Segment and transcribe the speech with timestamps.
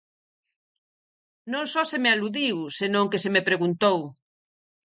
[1.51, 3.99] Non só se me aludiu, senón que se me preguntou.